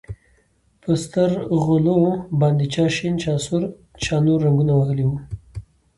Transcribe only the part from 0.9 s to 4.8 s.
سترغلو باندې چا شين چا سور چا نور رنګونه